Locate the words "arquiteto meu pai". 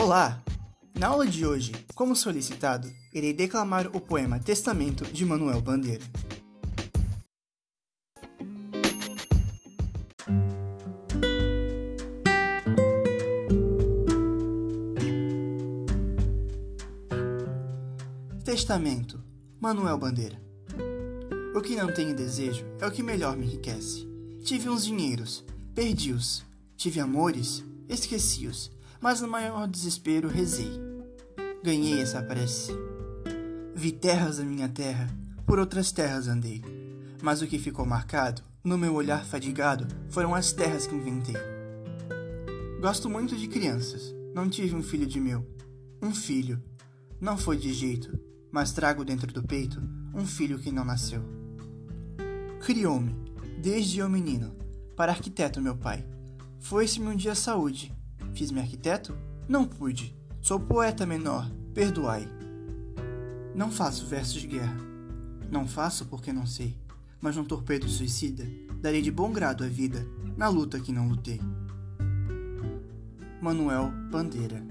55.12-56.04